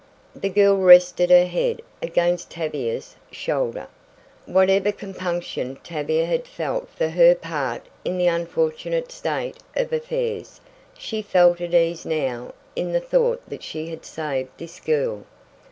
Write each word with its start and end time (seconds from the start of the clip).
The 0.35 0.49
girl 0.49 0.77
rested 0.77 1.29
her 1.29 1.45
head 1.45 1.83
against 2.01 2.49
Tavia's 2.49 3.17
shoulder. 3.29 3.85
Whatever 4.47 4.91
compunction 4.91 5.77
Tavia 5.83 6.25
had 6.25 6.47
felt 6.47 6.89
for 6.89 7.09
her 7.09 7.35
part 7.35 7.83
in 8.03 8.17
the 8.17 8.25
unfortunate 8.25 9.11
state 9.11 9.57
of 9.75 9.93
affairs, 9.93 10.59
she 10.97 11.21
felt 11.21 11.61
at 11.61 11.75
ease 11.75 12.03
now 12.03 12.51
in 12.75 12.93
the 12.93 12.99
thought 12.99 13.43
that 13.47 13.61
she 13.61 13.89
had 13.89 14.03
saved 14.03 14.49
this 14.57 14.79
girl. 14.79 15.23